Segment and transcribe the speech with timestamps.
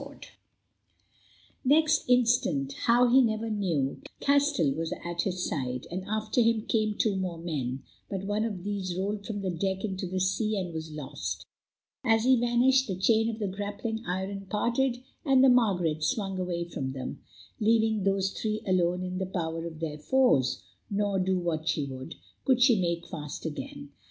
[0.01, 4.73] The gale caught him and blew him to and fro Next instant—how, he never knew—Castell
[4.73, 8.95] was at his side, and after him came two more men, but one of these
[8.97, 11.45] rolled from the deck into the sea and was lost.
[12.03, 16.63] As he vanished, the chain of the grappling iron parted, and the Margaret swung away
[16.63, 17.21] from them,
[17.59, 22.15] leaving those three alone in the power of their foes, nor, do what she would,
[22.43, 23.91] could she make fast again.